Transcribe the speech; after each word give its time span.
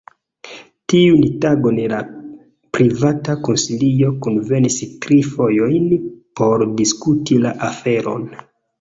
Tiun 0.93 1.27
tagon 1.43 1.77
la 1.91 1.99
Privata 2.79 3.37
Konsilio 3.49 4.11
kunvenis 4.25 4.81
tri 5.07 5.21
fojojn 5.31 5.89
por 6.43 6.69
diskuti 6.83 7.43
la 7.49 7.57
aferon. 7.73 8.31